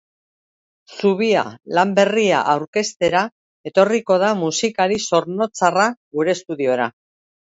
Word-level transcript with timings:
Zubia 0.99 1.41
lan 1.79 1.91
berria 1.99 2.39
aurkeztera 2.53 3.21
etorriko 3.71 4.17
da 4.25 4.31
musikari 4.41 4.97
zornotzarra 5.09 5.85
gure 6.19 6.35
estudiora. 6.39 6.89